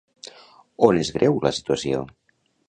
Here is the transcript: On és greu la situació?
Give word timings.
On 0.87 0.97
és 1.01 1.11
greu 1.17 1.37
la 1.45 1.53
situació? 1.59 2.01